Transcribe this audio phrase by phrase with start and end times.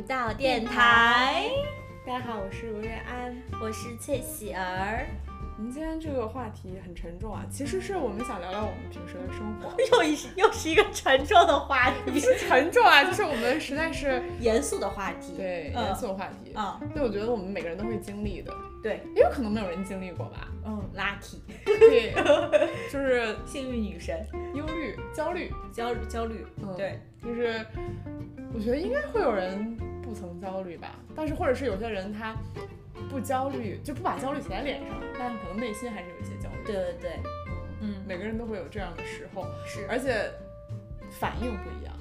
[0.00, 1.50] 不到电台，
[2.06, 5.06] 大家好，我是吴瑞安，我是翠喜儿。
[5.58, 15.84] 我们今天这个话题很沉重啊，其实是我们想聊聊我们平时的生活， 又一又是一个沉重的话题，不是沉重啊，就是我们实在是 严肃的话题，对嗯。
[15.84, 18.50] 严肃的话题，啊，对，我觉得我们每个人都会经历的，
[18.82, 22.14] 对，也有可能没有人经历过吧，嗯，lucky，对，
[22.90, 27.62] 就是幸运女神，忧虑、焦虑，焦虑焦虑，嗯对，就是
[28.54, 29.76] 我觉得应该会有人
[30.10, 32.34] 不曾焦虑吧，但是或者是有些人他
[33.08, 37.10] 不焦虑，就不把焦虑写在脸上，但可能内心还是有一些焦虑，对对对，
[37.80, 40.28] 嗯，嗯，每个人都会有这样的时候，是，而且
[41.20, 41.96] 反应不一样，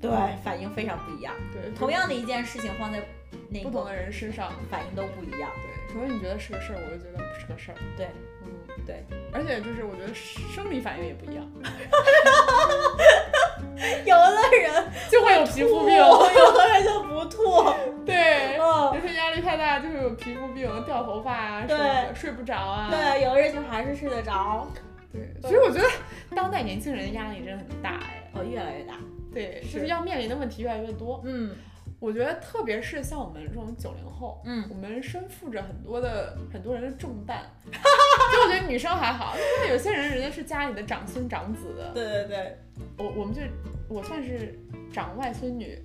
[0.00, 0.08] 对，
[0.44, 1.34] 反应非常不一样。
[1.52, 3.02] 对，同样的一件事情放在
[3.50, 5.50] 那个不同的人身上，反应都不一样。
[5.56, 8.06] 对，可能你觉得是个事儿，我就觉得不是个事儿，对，
[8.44, 8.48] 嗯，
[8.86, 11.44] 对，而且就是我觉得生理反应也不一样，
[14.04, 17.64] 有的人就会有皮肤病， 有的人就不吐。
[18.04, 24.66] 对，嗯有，些压力太大就会有皮肤病、掉头发啊什么的，睡不着啊，对，有的人就还是睡得着。
[25.12, 25.86] 对，所以我觉得
[26.34, 28.94] 当代年轻人的压力真的很大哎，哦，越来越大。
[29.32, 31.20] 对，就是要面临的问题越来越多。
[31.24, 31.54] 嗯
[32.00, 37.42] 我觉得特别是像我们这种九零后，嗯我们身负着很多的很多人的重担。
[37.70, 42.58] 就我觉得女生还好，因为有些人人家是家里的长孙长子的，对对对，
[42.98, 43.40] 我我们就
[43.88, 44.58] 我算是
[44.92, 45.76] 长外孙女，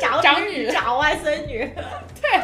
[0.00, 1.58] 长 长女长外孙女。
[2.22, 2.40] 对，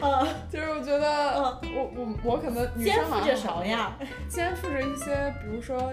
[0.00, 3.96] 呃，就是我觉得嗯我我我可能女肩负着什么呀？
[4.28, 5.92] 肩负着一些，比如说，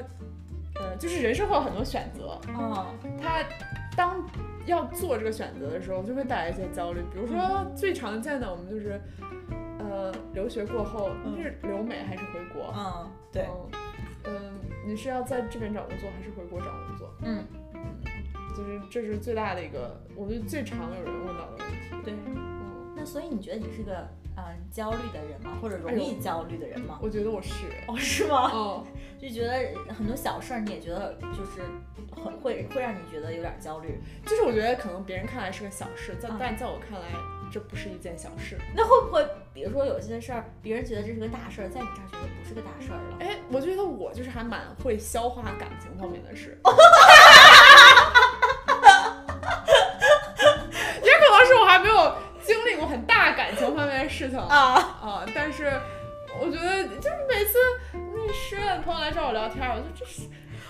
[0.75, 2.86] 呃，就是人生会有很多选择，嗯，
[3.22, 3.44] 他
[3.95, 4.23] 当
[4.66, 7.02] 要做这个选择的时候，就会带来一些焦虑。
[7.11, 8.99] 比如说最常见的，我们就是，
[9.80, 12.73] 呃，留学过后嗯是留美还是回国？
[12.75, 13.47] 嗯，对，
[14.25, 14.53] 嗯，嗯，
[14.88, 17.14] 你是要在这边找工作还是回国找工作？
[17.23, 17.44] 嗯，
[18.55, 22.05] 就是这是最大的一个，我觉得最常有人问到的问题。
[22.05, 22.14] 对。
[22.25, 24.08] 嗯，那所以你觉得你是个
[24.38, 25.58] 嗯焦虑的人吗？
[25.61, 26.99] 或者容哎易焦虑的人吗？
[27.02, 27.52] 我觉得我是。
[27.88, 28.49] 哦，是吗？
[28.52, 28.88] 哦，
[29.20, 31.61] 就觉得很多小事儿你也觉得就是
[32.16, 33.99] 很会会让你觉得有点焦虑。
[34.26, 37.08] 就是我觉得可能别人看来是个小事，在嗯但在我看来，
[37.52, 38.58] 这不是一件小事。
[38.76, 43.17] 那会不会比如说有些事儿，别人觉得这是个大事儿，在你这儿觉得不是个大事儿了？
[43.20, 46.58] 哎，我觉得我就是还蛮会消化感情方面的事。
[54.23, 55.73] 事情啊、啊，但是
[56.39, 57.58] 我觉得就是每次
[57.92, 60.22] 那失恋的朋友来找我聊天，我就这是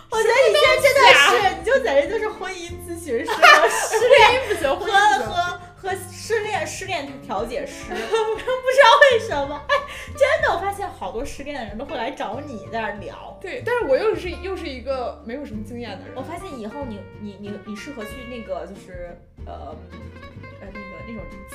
[0.09, 4.85] 我觉得你现在真的是，你就简直就是婚姻咨询师 和失恋不行，和。
[5.33, 9.75] 和和失恋失恋调解师， 不知道为什么，哎，
[10.17, 13.37] 真的，我发现好多失恋的人都会来找你在那儿聊。
[13.41, 16.21] 对，但是我又是又是一个没有什么经验的人我。
[16.21, 19.75] 发现以后你你你你适合去那个就是呃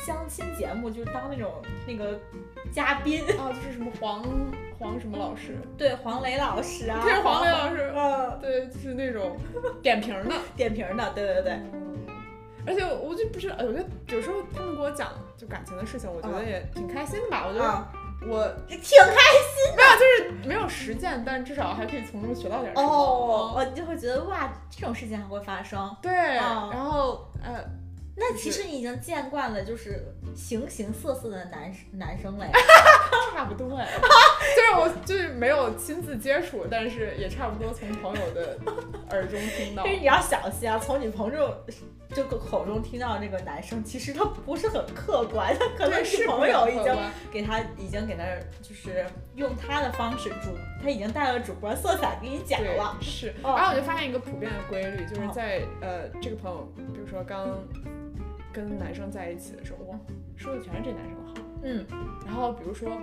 [0.06, 1.52] 相亲节目，就是当那种
[1.86, 2.18] 那个
[2.72, 4.22] 嘉宾，啊， 就是什么黄
[4.78, 7.92] 黄什么老师，对黄磊老师啊，对黄磊老师。
[7.94, 9.36] 嗯，对，就是那种
[9.82, 10.34] 点评的。
[10.56, 11.60] 点评的，对对对，
[12.66, 17.46] 而且我就不是，我觉得有时候他们给我讲就感情的事情，我觉得也挺开心的吧。
[17.48, 17.92] 我觉得啊，
[18.26, 22.88] 我挺开心没有就是没有实践，但至少还可以从中学到点什么。
[22.88, 25.96] 哦，嗯我就会觉得哇，这种事情还会发生。
[26.02, 27.64] 对，哦然后呃，
[28.18, 32.52] 那其实你已经见惯了，就是形形色色的男男生了呀。
[33.34, 33.86] 差不多哎，
[34.56, 38.58] 就是我就是没有亲自接触，但是也差不多从朋友的
[39.10, 39.94] 耳中听到 但。
[39.94, 41.54] 是你要小心啊，从你朋友
[42.08, 46.96] 这个口中听到这个男生，其实他不是很客观，他可能是朋友已经
[47.30, 48.24] 给他已经给他
[48.60, 49.06] 就是
[49.36, 50.50] 用他的方式主，
[50.82, 52.96] 他已经带了主观色彩给你讲了。
[53.00, 57.46] 是，哦然后我就发现一个普遍的规律，就是哦在呃这个朋友，比如说刚
[58.52, 59.98] 跟男生在一起的时候，哇，
[60.36, 61.34] 说的全是这男生好。
[61.62, 61.84] 嗯
[62.24, 62.96] 然后比如说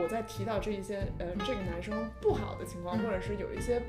[0.00, 3.80] 我在提到这一些呃这个男生不好的情况，嗯或者是有一些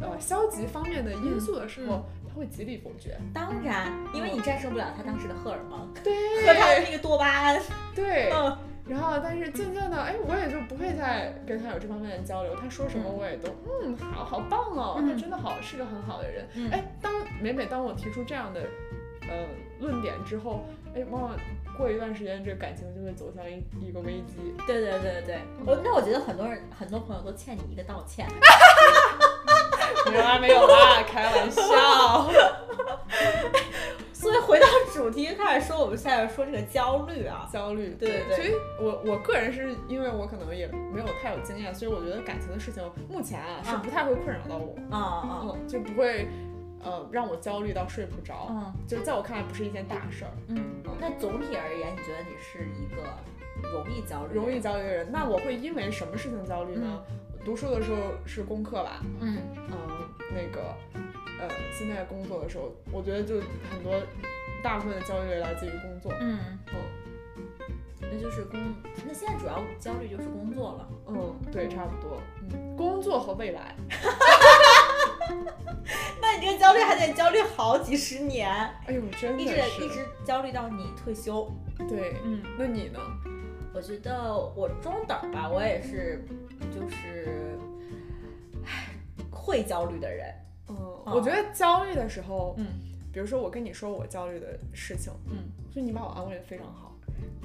[0.00, 3.16] 呃消极方面的因素的时候，嗯他会极力否决。
[3.32, 6.12] 当然，因为你战胜不了他当时的荷尔蒙对
[6.44, 7.62] 和他的那个多巴胺。
[7.94, 12.54] 对，嗯 然后但是渐渐的，哎，我也就不会再跟他有这方面的交流。
[12.56, 13.48] 他说什么嗯我也都
[13.84, 16.44] 嗯好好棒哦，嗯他真的好是个很好的人。
[16.56, 18.60] 嗯哎，当每每当我提出这样的
[19.22, 19.46] 呃
[19.80, 21.36] 论点之后，哎，往往
[21.76, 24.54] 过一段时间，这个感情就会走向一一个危机。
[24.66, 28.26] 对对对对，我那我觉得很多人很多朋友都欠你一个道歉。
[30.10, 31.62] 没有啦，没有啦，开玩笑。
[34.12, 38.36] 所以回到主题开始说，我们现在说这个焦虑啊，焦虑，对对对。
[38.36, 43.82] 所以我我个人是因为我可能也没有太有经验，所以我觉得感情的事情目前啊是啊。
[43.84, 46.26] 不太会困扰到我，啊啊，嗯，就不会
[46.84, 50.30] 呃让我焦虑到睡不着，嗯就是在我看来不是一件大事儿。
[50.48, 50.62] 嗯。
[51.00, 53.02] 那总体而言，你觉得你是一个
[53.72, 54.34] 容易焦虑？
[54.34, 57.02] 容易焦虑的人，那我会因为什么事情焦虑呢？
[57.44, 59.74] 读书的时候是功课吧，嗯嗯，
[60.30, 60.74] 那个
[61.40, 63.34] 呃，现在工作的时候，我觉得就
[63.70, 63.92] 很多
[64.62, 66.12] 大部分的焦虑来自于工作。
[66.20, 66.38] 嗯
[66.72, 66.80] 嗯
[68.00, 68.60] 那就是工，
[69.06, 70.88] 那现在主要焦虑就是工作了。
[71.08, 72.20] 嗯，对，差不多。
[72.52, 73.74] 嗯，工作和未来。
[76.20, 78.50] 那你这个焦虑还得焦虑好几十年，
[78.86, 79.84] 哎呦，真的一直是。
[79.84, 81.50] 一直焦虑到你退休。
[81.88, 83.00] 对，嗯，那你呢？
[83.74, 86.24] 我觉得我中等吧，我也是，
[86.72, 87.58] 就是，
[88.64, 88.94] 唉，
[89.30, 90.32] 会焦虑的人。
[90.68, 90.76] 嗯，
[91.06, 92.66] 我觉得焦虑的时候，嗯
[93.12, 95.38] 比如说我跟你说我焦虑的事情，嗯，
[95.74, 96.92] 就你把我安慰的非常好。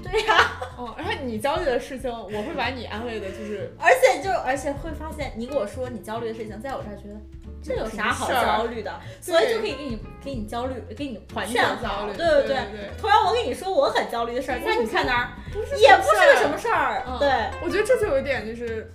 [0.02, 7.20] 对呀、哦，然后你焦虑的事情，我会把你安慰的，就是而且就而且会发现，你跟我说你焦虑的事情，在我这儿觉得
[7.62, 12.12] 这有啥好焦虑的，所以就可以给你给你焦虑，给你缓解劝焦虑。
[12.12, 12.56] 好对对对。
[12.72, 12.92] 对。
[13.00, 15.30] 同样，我跟你说我很焦虑的事儿，不是在你看那儿
[15.78, 17.04] 也不是个什么事儿。
[17.08, 17.30] 嗯对，
[17.62, 18.92] 我觉得这就有一点就是，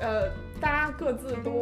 [0.00, 0.28] 呃，
[0.60, 1.60] 大家各自都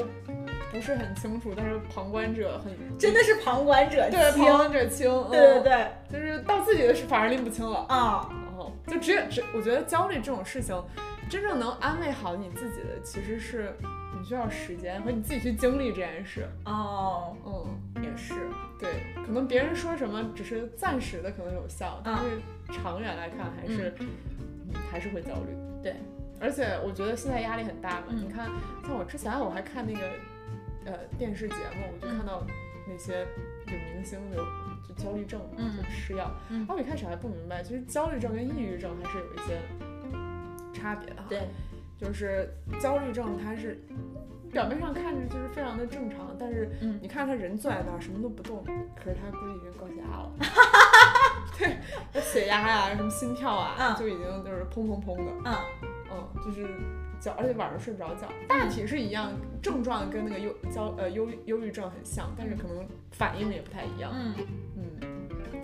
[0.72, 4.44] 不是很清楚，但是旁观者很真的是旁观者对清。
[4.44, 7.87] 旁观者清，嗯对对，对，就是到自己的事反而拎不清了。
[7.88, 10.82] 啊，然后就只有只，我觉得焦虑这种事情，
[11.31, 13.76] 真正能安慰好你自己的，其实是
[14.18, 16.46] 你需要时间和你自己去经历这件事。
[16.64, 18.34] 哦，嗯，也是，
[18.78, 22.22] 对，可能别人说什么只是暂时的可能有效，但啊
[22.66, 24.08] 是长远来看还是、嗯
[24.90, 25.54] 还是会焦虑。
[25.82, 25.96] 对，
[26.40, 28.06] 而且我觉得现在压力很大嘛。
[28.08, 28.48] 嗯你看，
[28.86, 30.00] 像我之前我还看那个
[30.86, 32.42] 呃电视节目，我就看到
[32.88, 33.26] 那些
[33.66, 34.42] 有明星有
[34.88, 36.30] 就焦虑症嘛，嗯就吃药。
[36.48, 39.60] 嗯然后我一开始还不明白，其实焦虑症跟抑郁症还是有一些
[40.72, 41.26] 差别的哈。
[41.28, 41.48] 对，
[42.02, 43.78] 就是焦虑症它是。
[44.52, 48.62] 表面上看着就是非常的正常，但是嗯你看他人坐在那儿什么都不动，
[48.94, 50.31] 可是他估计已经高血压了。
[51.58, 51.78] 对，
[52.12, 55.56] 我血压呀、什么心跳啊，嗯就已经就是砰砰砰的，嗯
[56.12, 56.69] 嗯，就是
[57.19, 59.32] 焦，而且晚上睡不着觉，大体是一样，
[59.62, 64.12] 症状跟那个忧焦呃忧忧郁症很像，但是可能反应也不太一样。
[64.14, 64.34] 嗯
[64.76, 65.00] 嗯，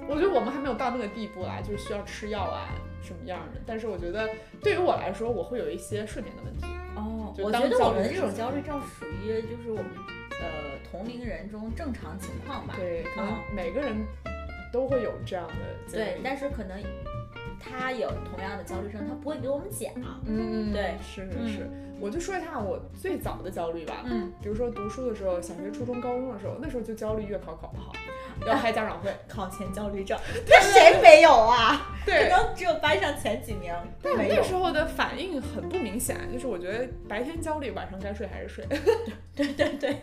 [0.09, 3.61] 我觉得我们还没有到那个地步啦，就是需要吃药啊什么样的。
[3.67, 4.29] 但是我觉得
[4.61, 6.67] 对于我来说，我会有一些睡眠的问题。
[6.97, 9.87] 哦，我觉得我们这种焦虑症属于就是我们
[10.41, 12.75] 呃同龄人中正常情况吧。
[12.77, 13.97] 对，可能嗯每个人
[14.73, 15.55] 都会有这样的
[15.87, 16.81] 经对，但是可能
[17.61, 19.93] 他有同样的焦虑症，他不会给我们讲。
[20.27, 21.71] 嗯，对是是是。
[22.01, 24.05] 我就说一下我最早的焦虑吧。
[24.05, 27.93] 嗯，比如说读书的时候，小学、初中、高中的时候，那时候就焦虑月考考不好，
[28.47, 29.11] 要开家长会。
[29.27, 30.17] 考前焦虑症，
[30.49, 31.97] 那谁没有啊？
[32.07, 34.15] 可对，能只有班上前几名 但。
[34.29, 38.65] 那时候的反应很不明显，就是我觉得白天焦虑，晚上该睡还是睡。
[39.35, 40.01] 对 对对，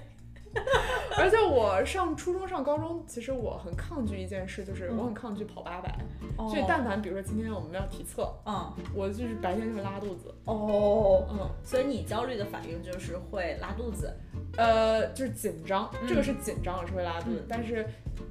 [1.20, 5.90] 而且我上初中、上高中，其实我很抗拒一件事，就是嗯我很抗拒跑八百。
[6.38, 10.34] 哦所以但凡比如说今天我们要体测，嗯我就是白天就会拉肚子。
[10.46, 14.14] 哦，嗯，所以你焦虑的反应就是会拉肚子。
[14.58, 17.38] 呃，就是紧张，嗯这个是紧张，我是会拉肚子。
[17.40, 17.86] 嗯但是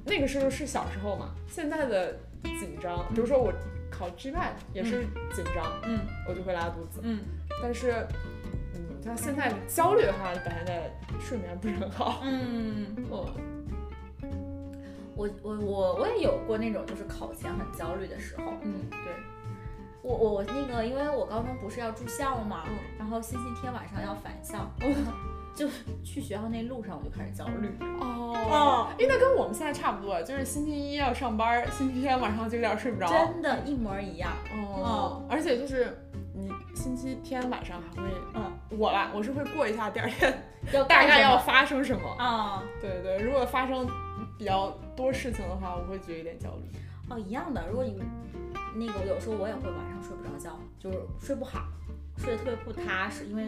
[0.05, 2.13] 那个时候是小时候嘛，现在的
[2.59, 3.51] 紧张，比如说我
[3.89, 5.01] 考 GMAT 也是
[5.33, 6.99] 紧张，嗯我就会拉肚子。
[7.03, 7.19] 嗯
[7.61, 8.07] 但是，嗯，
[9.05, 12.21] 像现在焦虑的话，感觉在睡眠不是很好。
[12.25, 13.29] 嗯，我
[15.15, 18.53] 我我我我也有过那种就是考前很焦虑的时候。
[18.63, 18.99] 嗯，对，
[20.01, 24.67] 我我我那个，因为我高中不是要住校嘛，嗯然后星期天晚上要返校，
[25.55, 25.67] 就
[26.03, 27.69] 去学校那路上我就开始焦虑。
[28.01, 33.07] 哦，因为，那跟我们现在差不多，就是星期一要上班，星期天晚上就有点睡不着。
[33.07, 34.31] 真的，一模一样。
[34.51, 35.95] 哦，而且就是
[36.37, 40.37] 你星期天晚上还会，嗯，我啦，我是会过一下第二天
[40.73, 42.09] 要大概要发生什么。
[42.17, 43.87] 啊对对，如果发生
[44.37, 46.63] 比较多事情的话，我会觉得有点焦虑。
[47.09, 47.65] 哦一样的。
[47.69, 48.03] 如果你
[48.75, 51.61] 那个有时候我也会晚上睡不着觉，就是睡不好，
[52.17, 53.45] 睡得特别不踏实，因为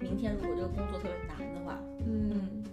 [0.00, 2.64] 明天如果这个工作特别难的话，嗯，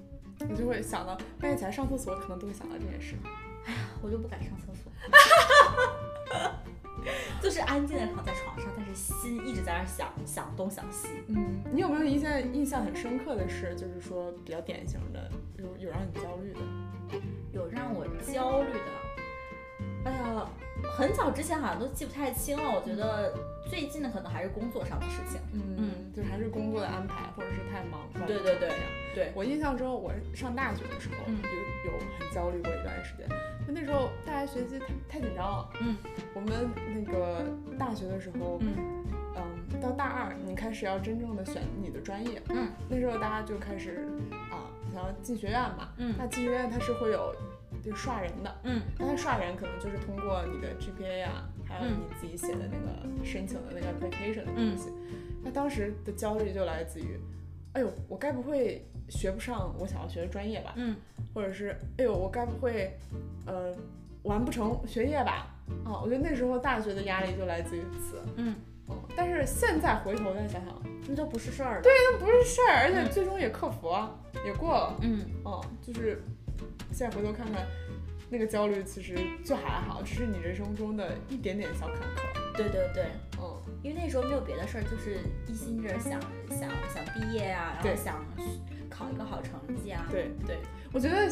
[0.50, 3.16] 我就会想到半夜起来上厕所，可能都会想到这件事。
[3.66, 4.90] 哎呀我就不敢上厕所。
[7.42, 11.08] 就是安静的躺在床上，但是心一直在那想想东想西。
[11.28, 16.60] 嗯，你有没有一件印象很深刻的事，就是说比较典型的，有有让你焦虑的？
[17.52, 18.92] 有让我焦虑的，
[21.00, 22.64] 很早之前好像都记不太清了。
[22.70, 23.34] 我觉得
[23.70, 25.40] 最近的可能还是工作上的事情。
[25.54, 28.02] 嗯，就还是工作的安排，或者是太忙。
[28.28, 28.70] 对对对
[29.16, 31.40] 对，我印象中，我上大学的时候嗯
[31.86, 33.26] 有有很焦虑过一段时间，
[33.66, 35.70] 就那时候大家学习太太紧张了。
[35.80, 35.96] 嗯，
[36.34, 37.46] 我们那个
[37.78, 39.06] 大学的时候，嗯
[39.38, 44.06] 嗯，到大二你开始要真正的选你的专业，嗯，那时候大家就开始
[44.52, 47.34] 啊想要进学院嘛，嗯那进学院它是会有
[47.90, 54.92] 就刷人的，嗯那它刷人可能就是通过你的 GPA 啊，还有嗯你自己写的那个申请的那个 application 的东西。
[55.44, 57.20] 那当时的焦虑就来自于，
[57.74, 60.74] 哎呦，我该不会学不上我想要学的专业吧？
[60.76, 60.96] 嗯
[61.34, 62.92] 或者是，哎呦，我该不会，
[63.46, 63.74] 呃，
[64.24, 65.48] 完不成学业吧？
[65.86, 68.22] 啊，我觉得那时候大学的压力就来自于此。
[68.36, 68.56] 嗯，嗯，
[69.16, 71.82] 但是现在回头再想想，那都不是事儿。
[71.82, 74.16] 对，那不是事儿，而且嗯最终也克服了，
[74.46, 74.96] 也过了。
[75.02, 76.22] 嗯嗯，就是
[76.92, 77.66] 现在回头看看，
[78.30, 82.58] 那个焦虑其实就还好，只是你人生中的一点点小坎坷。
[82.58, 83.06] 对对对，
[83.40, 86.20] 嗯，因为那时候没有别的事儿，就是一心着想
[86.50, 88.26] 想想毕业啊，然后想
[88.90, 90.06] 考一个好成绩啊。
[90.12, 90.58] 对对，
[90.92, 91.30] 我觉得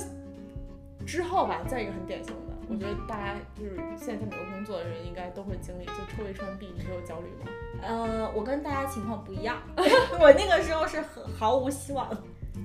[1.06, 7.52] 之后吧，再一个很典型的，我觉得大家就是现在在美国工作的人应该都会经历，就抽一串币你会有焦虑吗？
[7.82, 9.62] 呃，我跟大家情况不一样，
[10.20, 12.10] 我那个时候是很毫无希望。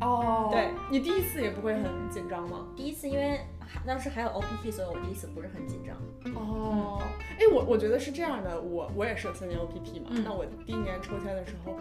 [0.00, 2.66] 哦对，你第一次也不会很紧张吗？
[2.74, 5.94] 第一次因为还当时还有 OPT，所以我第一次不是很紧张。
[6.34, 7.00] 哦，
[7.38, 11.76] 哎，我我觉得是这样的，我我也是有三年 OPT 嘛，嗯那我第一年抽签的时候，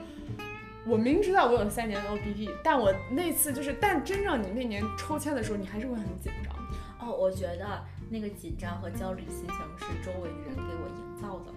[0.86, 6.54] 我明知道我有三年的 OPT，但我那次就是，但真正你那年抽签的时候，你还是会很紧张。
[7.00, 11.54] 哦，我觉得那个紧张和焦虑的心情是周围的人给我营造的。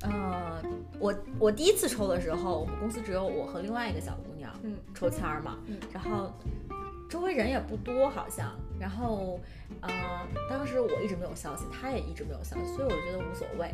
[0.00, 0.62] 呃，
[0.98, 6.32] 我我第一次抽的时候，我们公司只有我和另外一个小姑娘，嗯，抽签儿嘛，嗯然后
[7.08, 9.38] 周围人也不多，好像，然后
[9.80, 9.90] 呃，
[10.50, 13.70] 当时我一直没有消息，他也一直没有消息，所以我觉得无所谓。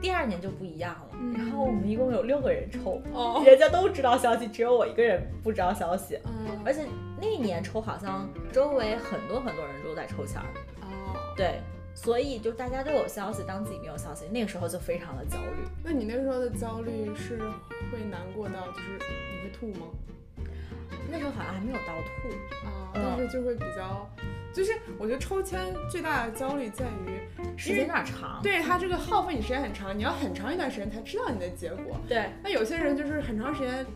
[0.00, 6.84] 第二年就不一样了，嗯然后我们一共有六个人抽，哦，人家都知道消息，只有我一个人不知道消息，嗯，而且
[7.20, 10.46] 那一年抽好像周围很多很多人都在抽签儿。
[10.80, 11.60] 哦，对，
[11.94, 15.68] 所以就大家都有消息，当自己没有消息，那个时候就非常的焦虑。
[15.84, 17.38] 那你那时候的焦虑是
[17.92, 19.86] 会难过到就是你会吐吗？
[21.10, 22.28] 那时候好像还没有到吐，
[22.94, 24.08] 但是就会比较，
[24.52, 27.20] 就是我觉得抽签最大的焦虑在于，
[27.56, 28.40] 时间有点长。
[28.42, 32.00] 对它这个耗费你时间很长，你要很长一段时间才知道你的结果。
[32.08, 33.86] 对那有些人就是很长时间，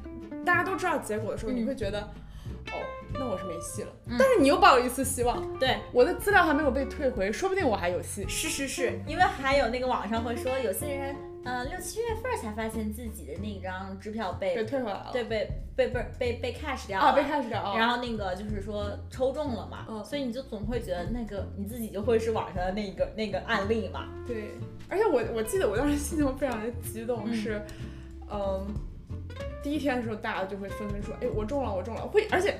[0.44, 2.72] 大家都知道结果的时候，嗯你会觉得，哦，
[3.14, 3.88] 那我是没戏了。
[4.06, 8.26] 嗯但是你又抱有一丝希望，对，我的资料还没有被退回，说不定我还有戏。
[8.28, 15.10] 是是是，因为还有那个网上会说，有些人呃六七月份才发现自己的那张支票被被退回来了。
[15.12, 17.06] 对被被被被被 cash 掉了。
[17.06, 17.78] 啊，被 cash 掉了。
[17.78, 24.08] 然后那个就是说抽中了嘛，嗯所以你就总会觉得那个你自己就会是网上的那个那个案例嘛。
[24.26, 24.50] 对，
[24.88, 27.62] 而且我我记得我当时心情非常的激动，嗯是，
[28.30, 28.66] 嗯，
[29.62, 32.56] 第一天的时候大家就会纷纷说，哎，我中了，我中了，会，而且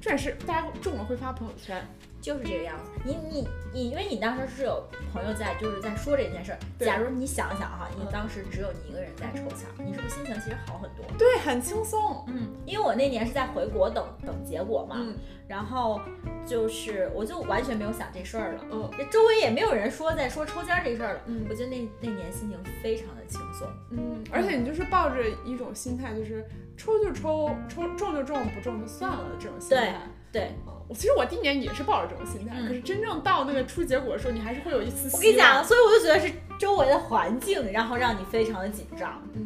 [0.00, 1.84] 这也是大家中了会发朋友圈，
[2.20, 2.90] 就是这个样子。
[3.04, 6.58] 你你你，因为你当时是有朋友在，就是在说这件事儿。
[6.78, 11.04] 假如你想想哈，你嗯当时只有你一个人在抽签儿，你是不是心情其实好很多？
[11.16, 15.14] 对，很轻松，嗯，因为我那年是在回国等等结果嘛，嗯
[15.48, 16.00] 然后
[16.46, 21.20] 就是我就完全没有想这事儿了，嗯这周围也没有人说在说抽签儿这事儿了。
[21.26, 23.66] 嗯我觉得那那年心情非常的轻松。
[23.90, 26.46] 嗯，而且你就是抱着一种心态，就是
[26.76, 30.02] 抽就抽，抽中就中，不中就算了的这种心态。
[30.30, 35.08] 对，啊，我其实我第一年也是抱着这种心态，嗯可是真正到那个出结果的时候，你还是会有一丝。
[35.16, 39.44] 我跟你讲，，所以我就觉得是周围的环境，然后让你非常的紧张嗯，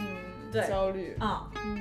[0.51, 1.49] 对焦虑，啊。
[1.65, 1.79] 嗯，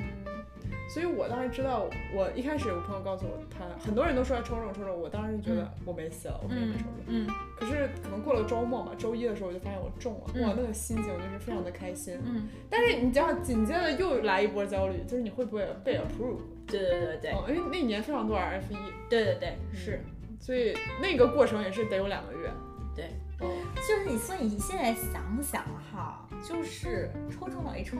[0.93, 6.91] 所以我当时知道，我一开始我朋友告诉我，他很多人都说要抽中抽中，我当时觉得我没戏了，我肯定没抽中。
[7.07, 12.15] 嗯可是可能过了周末嘛，周一的时候我就发现我中了，嗯哇，那个心情就是非常的开心。
[12.23, 16.37] 嗯，但是你知道，紧接着又来一波焦虑，就是你会不会被 approve？
[16.67, 18.75] 对对对对嗯，因为那一年非常多 RFE，
[19.09, 19.99] 对对对，是。
[20.39, 22.51] 所以那个过程也是得有两个月。
[22.95, 23.09] 对，
[23.41, 27.95] 嗯，就是你，所以你现在想想哈，就是抽中了 H1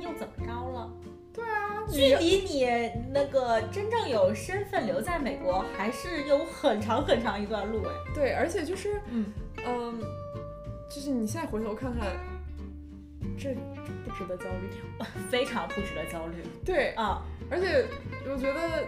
[0.00, 0.90] 又怎么着了？
[1.34, 2.64] 对啊，距离你
[3.12, 7.92] 那个真正有身份留在美国，还是有很长很长一段路哎。
[8.14, 9.26] 对，而且就是嗯，
[9.66, 10.00] 嗯，
[10.88, 12.16] 就是你现在回头看看，
[13.36, 14.70] 这这不值得焦虑。
[15.28, 17.20] 非常不值得焦虑对，啊。
[17.50, 17.84] 而且
[18.30, 18.84] 我觉得，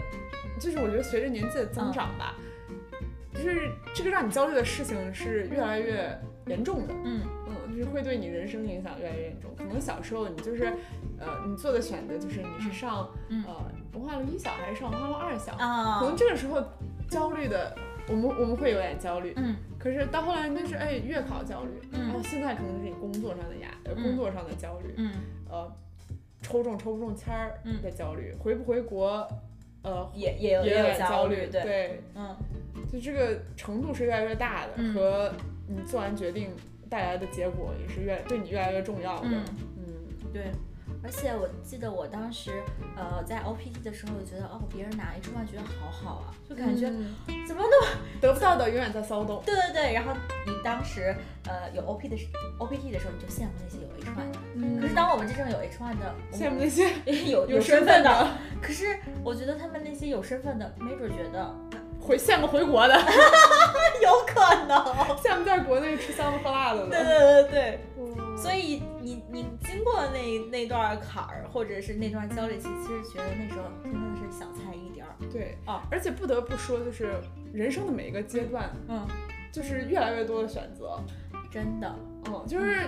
[0.59, 2.37] 就是我觉得随着年纪的增长吧，
[3.35, 6.95] 就是这个让你焦虑的事情是越来越严重的。
[7.05, 7.21] 嗯
[7.97, 9.51] 会对你人生影响越来越严重。
[9.57, 10.65] 可能小时候你就是，
[11.19, 13.55] 呃，你做的选择就是你是上、嗯呃
[13.95, 16.01] 文化路一小还是上文化路二小，啊。
[16.01, 16.63] 可能这个时候
[17.09, 17.75] 焦虑的，
[18.09, 19.33] 我们我们会有点焦虑。
[19.37, 19.57] 嗯。
[19.79, 22.03] 可是到后来那是哎月考焦虑，嗯。
[22.03, 25.13] 然后现在可能是你工作上的压，工作上的焦虑，嗯，
[25.49, 25.73] 呃
[26.43, 29.27] 抽中抽不中签儿嗯的焦虑，回不回国，
[29.83, 32.37] 呃也也有也有有点焦虑，对，对，嗯。
[32.93, 34.93] 就这个程度是越来越大的，嗯。
[34.93, 35.33] 和
[35.67, 36.51] 你做完决定
[36.89, 39.29] 带来的结果也是越对你越来越重要的。
[39.29, 39.45] 嗯
[39.79, 39.85] 嗯
[40.33, 40.51] 对。
[41.03, 42.51] 而且我记得我当时，
[42.97, 47.15] 呃，在 OPT 的时候，我觉得哦，别人拿 H one 觉得好好啊，就感觉嗯
[47.47, 47.89] 怎么那么
[48.21, 49.41] 得不到的永远在骚动。
[49.45, 49.93] 对对对。
[49.93, 50.13] 然后
[50.47, 51.15] 你当时
[51.47, 52.17] 呃有 OP 的
[52.59, 54.39] OPT 的时候，你就羡慕那些有 H one 的。
[54.55, 56.91] 嗯可是当我们真正有 H one 的羡慕那些
[57.31, 61.55] 有有身份的，的，可是我觉得他们那些有身份的，没准觉得
[62.01, 62.95] 回羡慕回国的，
[64.03, 64.77] 有可能。
[65.17, 66.99] 羡慕在国内吃香的喝辣的对。
[67.03, 67.81] 对对对。
[67.99, 75.09] 嗯所以你你经过那那段坎儿，或者是那段焦虑期，其实觉得那时候真的是小菜一碟儿。
[75.33, 77.15] 对哦而且不得不说，就是
[77.53, 79.07] 人生的每一个阶段，嗯，
[79.51, 81.01] 就是越来越多的选择。
[81.51, 81.91] 真的。
[82.27, 82.87] 嗯，就是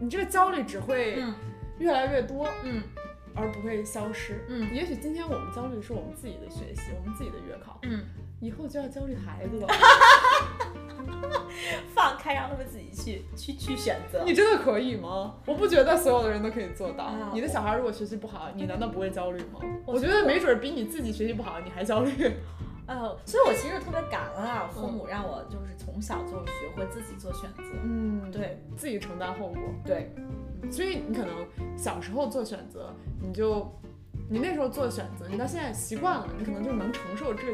[0.00, 1.34] 你这个焦虑只会嗯
[1.78, 2.82] 越来越多，嗯
[3.34, 4.46] 而不会消失。
[4.48, 8.02] 嗯也许今天我们焦虑的是我们自己的学习，我们自己的月考，嗯，
[8.40, 9.68] 以后就要焦虑孩子了。
[11.94, 14.22] 放开让他们自己去去去选择。
[14.24, 15.34] 你真的可以吗？
[15.46, 17.04] 我不觉得所有的人都可以做到。
[17.04, 19.60] 啊你的小孩如果学习不好，你难道不会焦虑吗？
[19.86, 22.10] 我我觉得没准比你自己学习不好，你还焦虑。
[22.86, 27.62] 呃，所以我其实特别感恩啊，父母让我就是从小就学会自己做选择。
[27.82, 29.58] 嗯，对自己承担后果。
[29.84, 30.14] 对，
[30.70, 31.44] 所以你可能
[31.76, 33.66] 小时候做选择，你就
[34.30, 37.52] 你那时候做选择，你到现在习惯了，你可能就能承受这个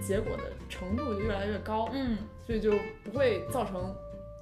[0.00, 2.72] 结果的程度就越来越高，嗯，所以就
[3.04, 3.94] 不会造成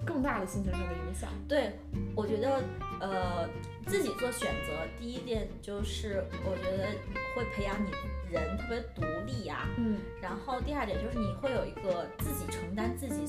[0.05, 1.31] 更大的心情上的影响。
[1.49, 1.73] 对，
[2.15, 2.63] 我觉得
[3.01, 3.49] 呃
[3.87, 6.87] 自己做选择，第一点就是我觉得
[7.35, 7.91] 会培养你
[8.31, 13.25] 人特别独立呀、嗯然后第二点就是你会有一个自己承担自己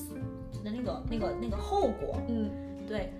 [0.62, 2.50] 的那个那个那个后果，嗯
[2.86, 3.10] 对，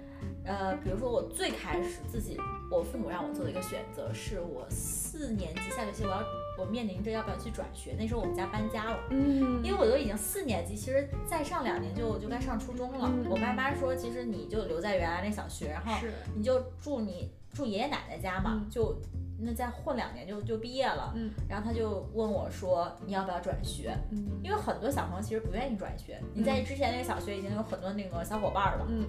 [0.44, 2.36] 呃，比如说我最开始自己，
[2.70, 6.22] 我父母让我做的一个选择是我四年级下学期我要
[6.60, 8.98] 我面临着要不要去转学，那时候我们家搬家了。
[9.10, 13.10] 嗯因为我都已经四年级，其实再上两年就就该上初中了。
[13.10, 15.92] 嗯我爸妈说，其实你就留在原来那小学，然后
[16.34, 18.94] 你就住你住爷爷奶奶家嘛，嗯就
[19.38, 21.14] 那再混两年就就毕业了。
[21.16, 23.96] 嗯然后他就问我说，你要不要转学？
[24.10, 28.86] 嗯因为很多小朋友其实不愿意转学，你在之前那个小学已经有很多那个小伙伴了。
[28.88, 29.06] 嗯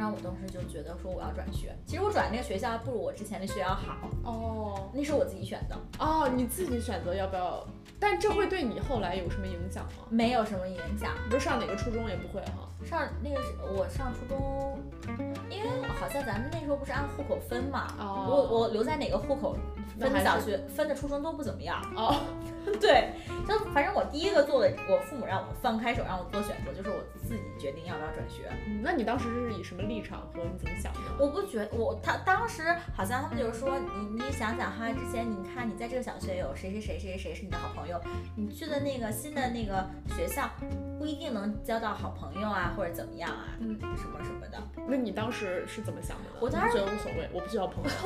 [0.00, 7.62] 然后我当时就觉得说我要转学，其实我转那个学校不如我之前的学校好，哦那是我自己选的，哦，你自己选择要不要，
[7.98, 10.06] 但这会对你后来有什么影响吗？
[10.08, 11.12] 没有什么影响。
[11.28, 12.66] 不是上哪个初中也不会哈。
[12.82, 14.78] 上那个是我上初中，
[15.50, 19.54] 因为好像咱们那时候不是按户口分嘛，哦我我留在哪个户口
[19.98, 21.78] 分的小学分的初中都不怎么样。
[21.94, 22.22] 哦，
[22.80, 23.10] 对，
[23.46, 28.50] 就反正我第一个做的，我父母让我放开手让我做选择，就是我自己决定要不要转学。
[28.66, 31.00] 嗯那你当时是以什么立场和你怎么想的？
[31.18, 32.62] 我不觉我他当时
[32.96, 38.00] 好像他们就是说你你想想哈，之前你看你在这个小学有谁谁谁谁谁谁是你的好朋友，
[38.36, 40.48] 你去的那个新的那个学校
[40.98, 44.62] 不一定能交到好朋友啊，或者怎么样啊，嗯什么什么的。
[44.86, 46.36] 那你当时是怎么想的呢？
[46.40, 47.90] 我当时觉得无所谓，我不需要朋友。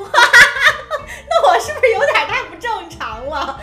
[1.29, 3.59] 那我是不是有点太不正常了？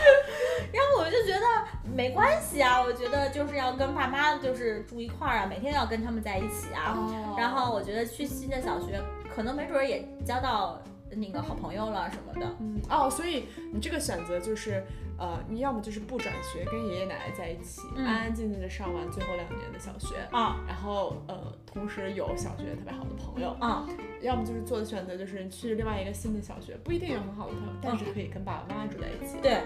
[0.72, 6.94] 然后我就觉得没关系啊，我觉得就是要跟爸妈就是住一块儿啊，每天要跟他们在一起啊。
[6.96, 7.34] 哦。
[7.38, 9.00] 然后我觉得去新的小学，
[9.34, 10.80] 可能没准儿也交到
[11.10, 12.56] 那个好朋友了什么的。
[12.60, 12.80] 嗯。
[12.88, 14.82] 哦，所以你这个选择就是，
[15.18, 18.06] 呃，你要么就是不转学，跟爷爷奶奶在一起，嗯。
[18.06, 20.56] 安安静静的上完最后两年的小学，啊。
[20.66, 23.86] 然后呃，同时有小学特别好的朋友，啊。
[24.22, 29.36] 要么就是做的选择就是去另外一个新的小学，不一定有很好的朋友，但是可以跟爸爸妈妈住在一起。
[29.42, 29.60] 对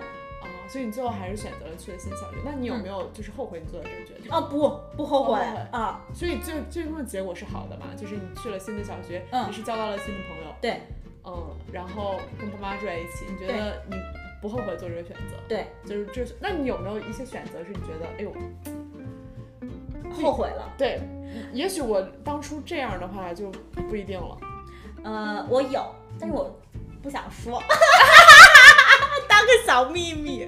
[0.46, 2.38] 啊、所以你最后还是选择了去了新小学。
[2.44, 4.30] 那你有没有就是后悔你做的这个决定？
[4.32, 5.40] 啊不不后悔
[5.72, 7.86] 啊所以最最终的结果是好的嘛？
[7.96, 10.80] 就是你去了新的小学，嗯你是交到了新的朋友，对
[11.24, 13.96] 嗯，然后跟爸妈住在一起，你觉得你
[14.40, 15.36] 不后悔做这个选择？
[15.48, 18.32] 对就是这，那你有没有一些选择是你觉得，哎呦，
[20.12, 20.72] 后悔了。
[20.78, 21.00] 对，
[21.52, 23.50] 也许我当初这样的话就
[23.88, 24.38] 不一定了。
[25.04, 25.84] 呃，我有，
[26.18, 26.54] 但是我
[27.02, 27.60] 不想说，
[29.28, 30.44] 当个小秘密。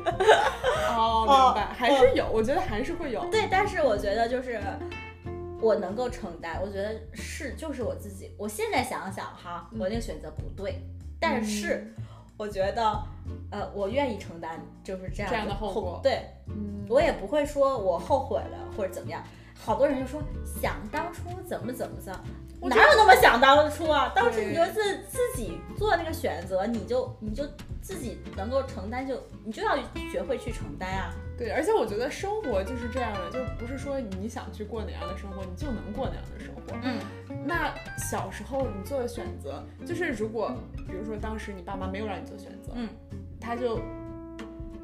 [0.88, 3.24] 哦，哦明白，还是有，我觉得还是会有。
[3.31, 4.61] 对，但是我觉得就是
[5.61, 8.35] 我能够承担，我觉得是就是我自己。
[8.38, 10.81] 我现在想想哈，我那个选择不对，
[11.20, 11.92] 但是
[12.37, 13.02] 我觉得
[13.50, 19.22] 呃，我愿意承担就是这样这样的后后果对嗯，我也不会说我后悔了或者怎么样。
[19.61, 22.12] 好多人就说想当初怎么怎么着，
[22.61, 24.12] 我哪有那么想当初啊？
[24.14, 27.42] 当时你就是自己做那个选择，你就你就
[27.88, 29.74] 自己能够承担就，你就要
[30.12, 31.11] 学会去承担啊。
[31.38, 36.77] 对，而且我觉得生活就是这样的，就不是说你想去过哪样的生活，你就能过哪样的生活。
[36.83, 36.98] 嗯。
[37.46, 40.53] 那小时候你做的选择，就是如果
[40.87, 42.90] 比如说当时你爸妈没有让你做选择，嗯。
[43.40, 43.81] 他就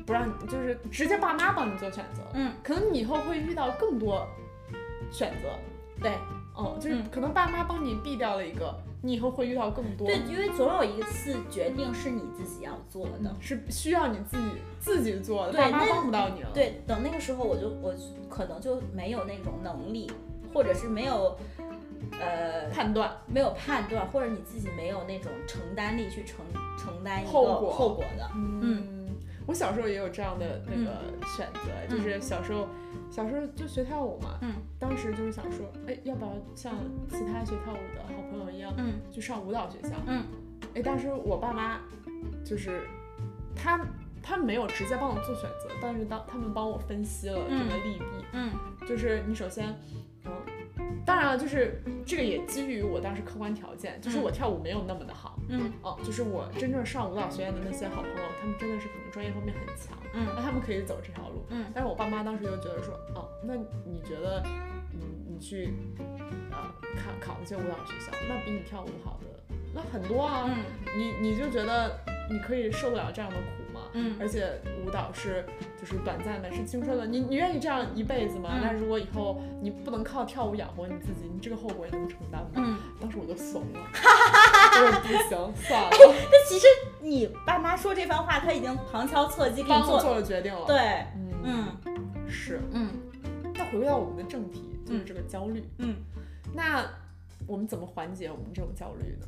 [0.07, 4.27] 不让你，就是直接爸妈帮你做选择，嗯，可能你以后会遇到更多
[5.11, 5.51] 选择，
[6.01, 6.13] 对，
[6.57, 7.05] 嗯，就是嗯。
[7.11, 10.07] 可能爸妈帮你避掉了一个，你以后会遇到更多。
[10.07, 13.37] 对，因为总有一次决定是你自己要做的。
[13.39, 14.45] 是需要你自己
[14.81, 16.49] 自己做的，爸妈帮不到你了。
[16.55, 17.95] 对，等那个时候我就我
[18.31, 20.11] 可能就没有那种能力，
[20.55, 21.37] 或者是没有
[22.19, 26.39] 呃判断没有判断，或者你自己没有那种承担力去承
[26.79, 28.31] 承担一个后果后果的。
[28.35, 29.07] 嗯，
[29.47, 32.69] 我小时候也有这样的那个选择，就是小时候
[33.11, 36.75] 小时候就学跳舞嘛，嗯，当时就是想说，哎，要不要像
[37.09, 39.97] 其他学跳舞的好朋友一样，嗯去上舞蹈学校？
[40.07, 40.25] 嗯，
[40.75, 41.81] 哎，当时我爸妈
[42.45, 42.87] 就是
[43.55, 43.81] 他
[44.23, 48.51] 他们没有直接帮我做选择，但是当他们帮我分析了这个利弊，嗯。
[48.87, 49.75] 就是你首先，
[50.27, 50.33] 嗯，
[51.07, 55.71] 当然了，就是这个也基于我当时客观条件，就是我跳舞没有那么的好，嗯。
[55.83, 61.67] 哦，就是我真正上舞蹈学院的那些好朋友，他们真的是可能专业方面很强，嗯那他们可以走这条路，嗯。
[61.75, 64.43] 但是我爸妈当时就觉得说，哦，那你觉得，
[64.93, 65.75] 你，你去，
[66.51, 66.57] 呃，
[66.97, 70.65] 考考那些舞蹈学校，那比你跳舞好的那很多啊，嗯。
[70.97, 71.99] 你你就觉得
[72.31, 73.64] 你可以受得了这样的苦吗？
[73.95, 75.45] 嗯而且舞蹈是
[75.81, 78.51] 就是短暂的，是青春的，你你愿意这样一辈子吗？
[78.55, 82.51] 嗯那如果以后你不能靠跳舞养活你自己，你这个后果你能承担吗？
[82.57, 82.79] 嗯。
[83.01, 86.67] 当时我就怂了， 我说不行，算了，那其实
[87.01, 91.07] 你爸妈说这番话，他已经旁敲侧击给你做做了决定了。，对，
[91.45, 92.61] 嗯，嗯是。
[92.73, 92.89] 嗯
[93.57, 95.63] 那回归到我们的正题，就是这个焦虑。
[95.79, 95.97] 嗯，
[96.55, 96.85] 那
[97.47, 99.27] 我们怎么缓解我们这种焦虑呢？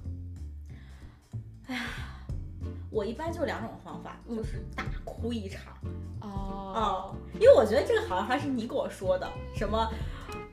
[2.97, 5.75] 我一般就两种方法，嗯就是大哭一场。
[6.23, 9.87] 哦，因为我觉得这个好像还是你给我说的，什么，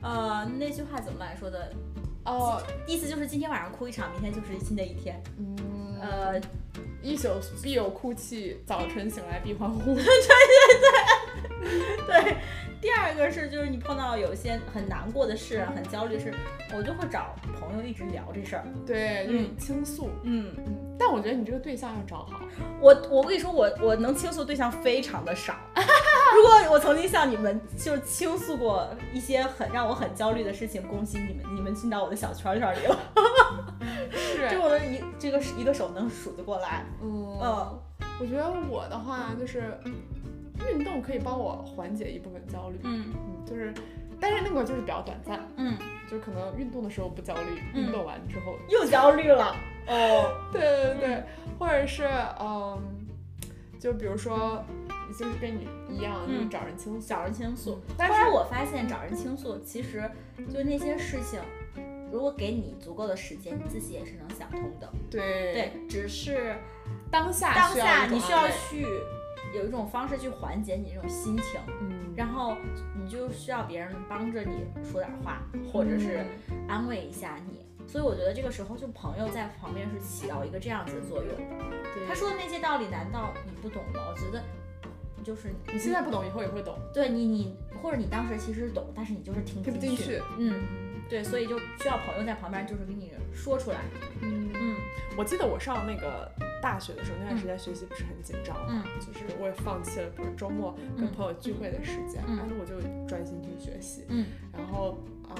[0.02, 1.72] 呃，那句话怎么来说的？
[2.26, 5.22] 哦，意思就是今天晚上哭一场，明天就是新的一天。
[5.38, 6.40] 嗯，呃，
[7.02, 7.30] 一宿
[7.62, 9.94] 必有哭泣，早晨醒来必欢呼。
[9.96, 10.12] 对对
[12.06, 12.36] 对，对。
[12.82, 16.34] 第二个是，就是你碰到有一些很难过的事、很焦虑的事，
[16.76, 18.64] 我就会找朋友一直聊这事儿。
[18.86, 20.10] 对，就是倾诉。
[20.22, 22.40] 嗯，嗯，但我觉得你这个对象要找好。
[22.80, 25.54] 我我跟你说，我我能倾诉对象非常的少。
[26.34, 32.98] 如果我曾经向你们就是倾诉过一些很让我很焦虑的事情，恭喜你们，你们进到我的小圈圈里了。
[34.10, 36.84] 是就我的一这个一个手能数得过来。
[37.02, 37.80] 嗯嗯
[38.20, 39.76] 我觉得我的话就是
[40.70, 42.78] 运动可以帮我缓解一部分焦虑。
[42.84, 43.74] 嗯嗯，就是，
[44.20, 45.76] 但是那个就是比较短暂，嗯，
[46.10, 49.56] 就可能运动的时候不焦虑，嗯运动完之后，又焦虑了。
[49.86, 51.24] 哦，对对对，
[51.58, 52.08] 或者是
[52.40, 52.80] 嗯，
[53.78, 54.64] 就比如说，
[55.18, 57.06] 就是跟你一样，就是嗯找人倾诉。
[57.06, 57.80] 找人倾诉。
[57.96, 60.10] 但是后来我发现，找人倾诉其实
[60.52, 61.38] 就那些事情，
[62.10, 64.90] 如果给你足够的时间，你自己也是能想通的。
[65.10, 66.56] 对对，只是
[67.10, 68.86] 当下当下你需要去
[69.54, 72.56] 有一种方式去缓解你这种心情，嗯，然后
[72.98, 76.24] 你就需要别人帮着你说点话，或者是
[76.68, 77.64] 安慰一下你。
[77.86, 81.34] 所以我觉得这个时候，就朋友在旁边是起到一个这样子的作用
[82.08, 84.00] 他说的那些道理，难道你不懂吗？
[84.10, 84.42] 我觉得
[85.22, 90.20] 就是你现在不懂，以后也会懂，对你你或者你当时其实懂，但是你就是听听不进去。
[90.38, 90.62] 嗯，
[91.10, 93.80] 对，所以就需要朋友在旁边，就是给你说出来。
[94.22, 94.73] 嗯，嗯
[95.16, 96.30] 我记得我上那个
[96.60, 104.04] 大学的时候，那段时间学习不是很紧张嘛，嗯就是我也放弃了，比如周末跟嗯朋友聚会的时间，嗯然后我就专心去学习。
[104.08, 105.34] 嗯然后啊、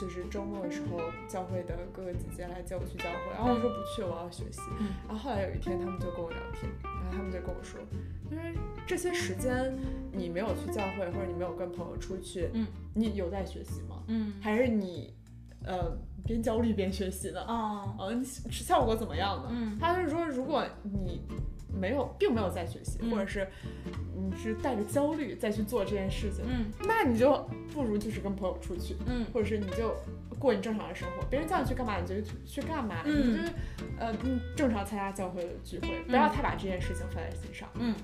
[0.00, 4.60] 就是周末的时候，教会的哥哥姐姐来接我去教会，然后我说不去，我要学习。
[4.80, 7.80] 嗯然后后来有一天，他们就跟我聊天，然后他们就跟我说，
[8.30, 8.54] 因为
[8.86, 9.76] 这些时间
[10.12, 14.02] 你没有去教会，或者你没有跟朋友出去，嗯，你有在学习吗？
[14.08, 15.14] 嗯还是你
[15.64, 17.42] 呃边焦虑边学习的。
[17.42, 19.48] 啊嗯，效果怎么样呢？
[19.50, 19.78] 嗯。
[19.78, 21.20] 他就是说，如果你
[21.72, 23.10] 没有，并没有在学习，嗯。
[23.10, 23.46] 或者是
[24.14, 26.70] 你是带着焦虑再去做这件事情，嗯。
[26.86, 29.24] 那你就不如就是跟朋友出去，嗯。
[29.32, 29.94] 或者是你就
[30.38, 33.16] 过你正常的生活，别人叫你去干嘛你就去去干嘛，嗯。
[33.18, 33.52] 你就是
[33.98, 37.68] 呃嗯正常参加教会的聚会，不要太把这件事情放在心上。
[37.74, 37.94] 嗯。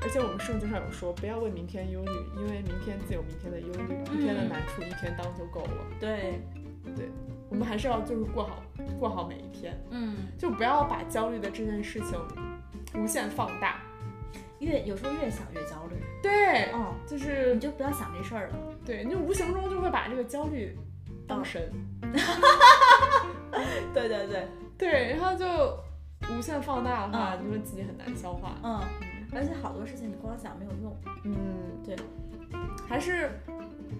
[0.00, 5.86] 而且我们圣经上有说，不要为明天忧虑，因为明天自有明天的忧虑，明天的难处一天当就够了。
[5.98, 6.40] 对
[7.50, 8.62] 我们还是要就是过好
[8.98, 12.18] 过好每一天，嗯，就不要把焦虑的这件事情
[12.94, 13.80] 无限放大。
[14.60, 15.96] 越有时候越想越焦虑。
[16.20, 18.56] 对，哦，就是你就不要想这事儿了。
[18.84, 20.76] 对你无形中就会把这个焦虑
[21.28, 21.70] 当神，
[23.94, 25.46] 对对对，对，然后就
[26.34, 28.56] 无限放大的话，嗯你会自己很难消化。
[28.64, 28.80] 嗯，
[29.32, 30.96] 而且好多事情你光想没有用。
[31.24, 31.36] 嗯，
[31.84, 31.94] 对，
[32.88, 33.30] 还是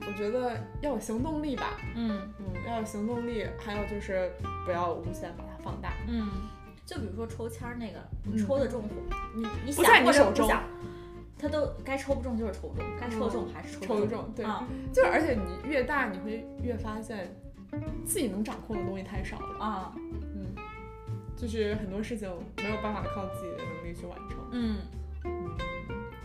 [0.06, 1.78] 我觉得要有行动力吧。
[1.94, 2.20] 嗯。
[2.38, 4.32] 嗯，要有行动力，还有就是
[4.64, 5.92] 不要无限把它放大。
[6.06, 6.28] 嗯，
[6.84, 7.98] 就比如说抽签儿那个，
[8.38, 8.84] 抽的中，
[9.34, 10.46] 你你想或者你手中。
[10.46, 10.62] 不想，
[11.38, 14.32] 它都该抽不中就是抽不中，该抽中还是抽中。
[14.34, 14.44] 对。
[14.44, 14.66] 啊。
[14.92, 17.34] 就是而且你越大，你会越发现
[18.04, 19.92] 自己能掌控的东西太少了，啊，
[20.34, 20.46] 嗯，
[21.36, 24.38] 就是很多事情没有办法靠自己的能力去完成。
[24.52, 24.78] 嗯，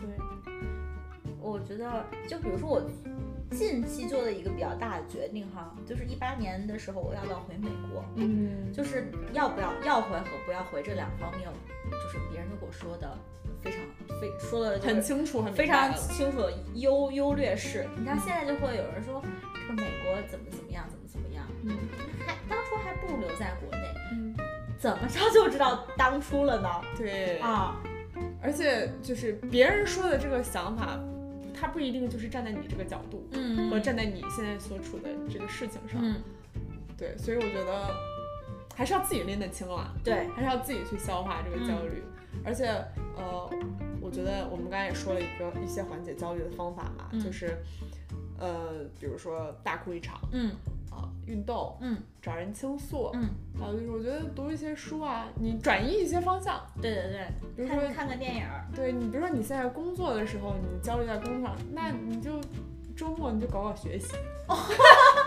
[0.00, 0.16] 对，
[1.38, 2.82] 我觉得就比如说我
[3.56, 8.72] 近期做的一个比较大的决定哈，就是一八年的时候我要不要回美国，嗯。
[8.72, 11.48] 就是要不要要回和不要回这两方面，
[11.90, 13.16] 就是别人都给我说的
[13.62, 13.80] 非常
[14.20, 17.86] 非说的就是很清楚，很非常清楚的优优劣势。
[17.96, 19.22] 你看现在就会有人说
[19.54, 21.78] 这个美国怎么怎么样，怎么怎么样，嗯。
[22.26, 24.34] 还当初还不如留在国内，嗯，
[24.76, 26.68] 怎么着就知道当初了呢？
[26.96, 27.80] 对，啊，
[28.42, 30.98] 而且就是别人说的这个想法，
[31.64, 35.98] 他不一定就是站在你这个角度，嗯和站在你现在所处的这个事情上。
[36.02, 36.20] 嗯，
[36.94, 37.88] 对，所以我觉得
[38.76, 42.02] 还是要自己拎得清了，对，还是要自己去消化这个焦虑。
[42.44, 42.66] 而且
[43.16, 43.48] 呃，
[43.98, 47.56] 我觉得我们刚才也说了一个一些缓解焦虑的方法嘛，嗯就是
[48.38, 50.52] 呃，比如说大哭一场嗯
[50.94, 51.96] 啊、运动，嗯。
[52.22, 53.28] 找人倾诉，嗯，
[53.60, 58.42] 还有就是我觉得读一些书啊，你转移一些方向，对对对，比如说看看个电影，
[58.74, 62.40] 对你，比如说你现在工作的时候，你焦虑在工作上，那你就
[62.96, 64.22] 周末你就搞搞学习，练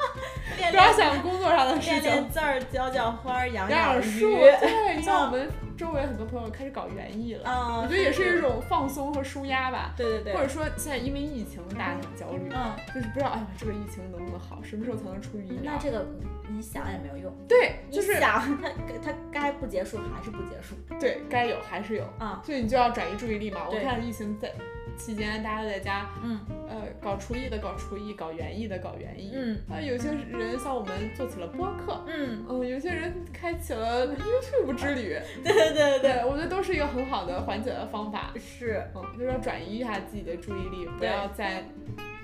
[0.56, 2.12] 不要练想工作上的事练情。
[2.12, 9.94] 练字儿，浇浇花儿，养养养树， 对，像我们周围很多朋友开始搞园艺了，啊，我觉得也是一种放松和舒压吧。
[9.96, 15.78] 对对对，或者说现在因为疫情，大家很焦虑，嗯，就是不知道哎呀这个疫情能不能好，什么时候才能出于疫苗那？
[15.78, 16.06] 这个
[16.50, 23.62] 你想也没有用，对，就是想它它该不结束还是不结束对该有还是有，啊，所以你就要转移注意力嘛。
[23.70, 24.52] 我看疫情在
[24.98, 26.40] 期间，大家都在家，嗯。
[26.70, 29.58] 呃，搞厨艺的搞厨艺，搞园艺的搞园艺，嗯。
[29.70, 36.26] 啊，有些人像我们做起了播客，嗯，嗯，有些人开启了 YouTube 之旅， 对对对对对。
[36.26, 38.34] 我觉得都是一个很好的缓解的方法。
[38.38, 41.64] 是，嗯，就是要转移一下自己的注意力，不要在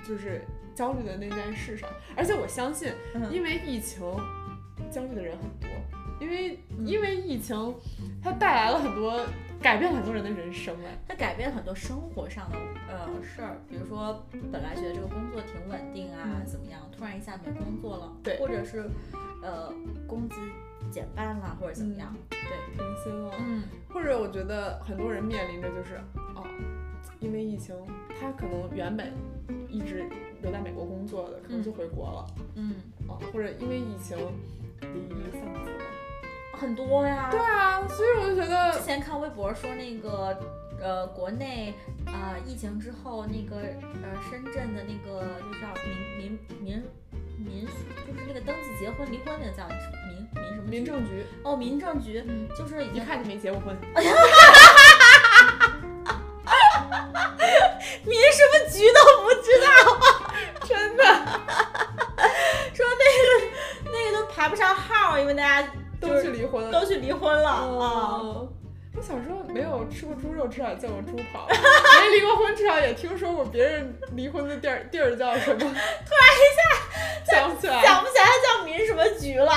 [0.06, 1.88] 就是焦虑的那件事上。
[2.14, 3.32] 而且我相信，嗯。
[3.32, 4.02] 因为疫情，
[4.90, 5.70] 焦虑的人很多，
[6.20, 6.86] 因为嗯。
[6.86, 7.74] 因为疫情，
[8.22, 9.24] 它带来了很多
[9.64, 10.94] 改变很多人的人生哎。
[11.08, 14.22] 它改变很多生活上的呃事儿，比如说
[14.52, 16.46] 本来觉得这个工作挺稳定啊，嗯。
[16.46, 18.36] 怎么样，突然一下没工作了，对。
[18.38, 18.84] 或者是
[19.42, 19.72] 呃
[20.06, 20.36] 工资
[20.90, 22.38] 减半了，或者怎么样，对，
[22.76, 23.62] 停薪了，嗯。
[23.88, 25.94] 或者我觉得很多人面临着就是
[26.36, 26.44] 哦，
[27.18, 27.74] 因为疫情，
[28.20, 29.14] 他可能原本
[29.66, 30.04] 一直
[30.42, 32.74] 留在美国工作的，可能就回国了，嗯，
[33.08, 34.14] 哦，或者因为疫情
[34.82, 35.84] 离异丧子了。
[36.56, 40.38] 很多呀，对啊，所以我就觉得之前看微博说那个
[40.80, 41.74] 呃国内
[42.06, 43.56] 啊、呃疫情之后那个
[44.02, 46.82] 呃深圳的那个就叫民民民
[47.38, 47.72] 民俗，
[48.06, 51.26] 就是那个登记结婚离婚那个叫民民什么民政局。
[51.42, 53.76] 哦民政局，嗯就是已经一看就没结过婚。
[58.04, 59.66] 民什么局都不知道，
[60.66, 61.02] 真的。
[62.74, 63.24] 说那个
[63.90, 65.68] 那个都排不上号，因为大家
[66.00, 66.72] 都去离婚了。
[66.72, 68.18] 都去离婚了啊。
[68.20, 68.48] 哦
[68.96, 75.58] 我小时候没有吃过猪肉，至少见过猪跑； 没离过婚，至少也听说过别人离婚的地儿地儿叫什么。
[75.58, 76.46] 突然一
[77.26, 77.82] 下 想不起来。
[77.82, 79.50] 想不起来它叫民什么局了，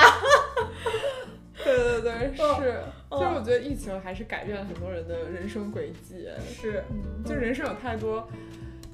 [1.63, 2.81] 对对对，是。
[3.09, 6.27] 哦所以我觉得疫情还是改变了很多人的人生轨迹。
[6.49, 8.27] 是，嗯，就人生有太多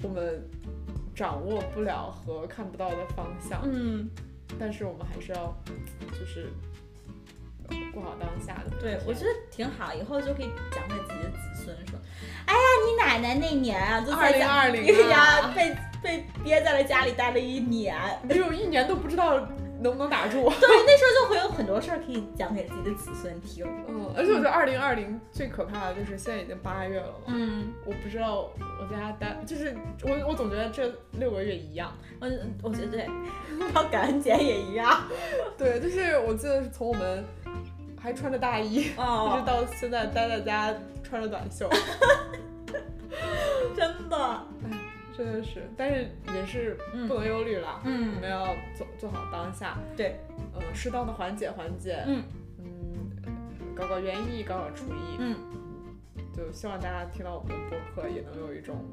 [0.01, 0.43] 我们
[1.15, 4.09] 掌握不了和看不到的方向，嗯，
[4.59, 5.55] 但是我们还是要
[6.11, 6.51] 就是
[7.93, 8.75] 过好当下的。
[8.79, 11.99] 对，我觉得挺好，以后就可以讲给自己的子孙说，
[12.45, 19.39] 哎呀，你奶奶那年啊，就在家2020啊 呀，被被憋在了家里待了一年，没有一年都不知道
[19.79, 20.49] 能不能打住。
[20.49, 23.65] 对，那时候就会有很多事儿可以讲给自己的子孙听。
[23.87, 31.93] 嗯，而且我觉得二零二零最可怕的就是现在已经八月了嘛，嗯，我不知道我在家待，就是我我总觉得这六个月一样。
[32.19, 32.29] 我
[32.61, 33.07] 我觉得对，
[33.73, 35.03] 到感恩节也一样。
[35.57, 37.25] 对，就是我记得是从我们
[38.03, 41.69] 还穿着大衣， 一直哦，到现在待在家穿着短袖，
[43.73, 44.43] 真的，哎
[45.15, 47.07] 真的是，但是也是嗯。
[47.07, 47.79] 不能忧虑啦。
[47.83, 50.19] 我嗯们要做做好当下，对，
[50.55, 52.23] 嗯，适当的缓解缓解，嗯。
[52.59, 52.65] 嗯，
[53.73, 55.37] 搞搞园艺，搞搞厨艺，嗯，
[56.35, 58.83] 就希望大家听到我们的播客也能有一种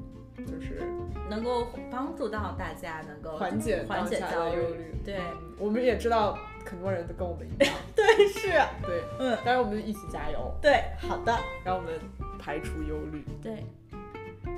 [0.47, 0.81] 就是
[1.29, 4.55] 能够帮助到大家，能够缓解缓解焦虑。
[4.55, 4.95] 的忧虑。
[5.03, 5.17] 对。
[5.17, 8.49] 嗯，我们也知道很多人都跟我们一样， 对是，
[8.85, 11.93] 对，嗯，当然我们就一起加油，对，好的，让我们
[12.39, 13.23] 排除忧虑。
[13.41, 13.63] 对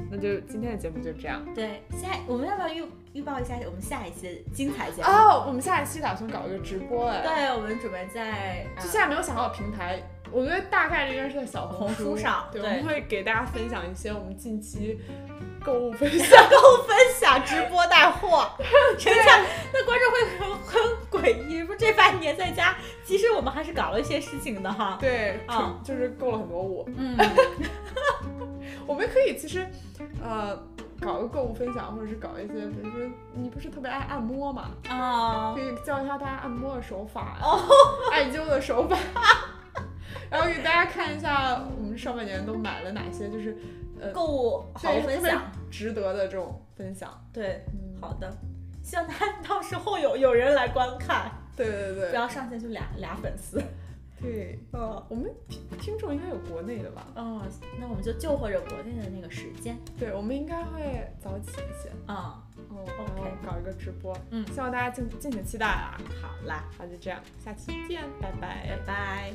[0.10, 1.44] 那就今天的节目就这样。
[1.54, 1.82] 对。
[1.92, 5.08] 下我们要不要预预报一下我们下一期的精彩节目？
[5.08, 15.00] 哦，我们下一期打算搞一个直播哎，对，我们准备在就现在没有想到平台，我觉得大概率应该是在小红书书上对，对我们会给大家分享一些我们近期
[15.64, 16.98] 购物分享， 购物分
[17.40, 18.48] 享直播带货，
[18.98, 19.32] 真的
[19.74, 24.98] 那观众会很 很诡异，说这半年在家，其实我们还是搞了一些事情的哈。
[25.00, 26.88] 对，啊就是购了很多物。
[26.96, 27.18] 嗯，
[28.86, 29.68] 我们可以其实，
[30.22, 30.58] 呃，
[31.02, 33.00] 搞个购物分享，或者是搞一些，比如说
[33.34, 37.60] 你不是特别爱按摩嘛，啊可，以教一下大家按摩的手法，哦，
[38.12, 38.98] 艾灸的手法，
[40.30, 43.58] 然后给大家看一下我们上半年都买了哪些，就是
[44.02, 45.42] 呃，购物好分享，
[45.74, 47.10] 值得的这种分享。
[47.34, 48.32] 对，嗯，好的，
[48.84, 53.60] 希望他到时候有有人来观看，对对对不要上线就俩俩粉丝。
[54.22, 57.08] 对，嗯，我们听听众应该有国内的吧？
[57.16, 57.42] 哦，
[57.80, 61.90] 那我们就就或者国内的那个时间对，我们应该会早起一些。
[62.06, 62.40] 啊。
[62.70, 65.98] 哦 OK 搞一个直播，嗯希望大家敬敬请期待啊！
[66.22, 69.34] 好啦，那，就这样，下期见，拜拜拜拜。